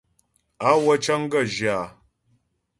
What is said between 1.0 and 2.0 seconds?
cəŋ gaə̂ zhyə áa.